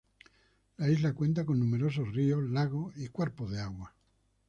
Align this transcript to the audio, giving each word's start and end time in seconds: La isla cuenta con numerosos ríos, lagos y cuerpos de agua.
La 0.77 0.89
isla 0.89 1.13
cuenta 1.13 1.45
con 1.45 1.59
numerosos 1.59 2.11
ríos, 2.11 2.41
lagos 2.49 2.91
y 2.97 3.09
cuerpos 3.09 3.51
de 3.51 3.59
agua. 3.59 3.93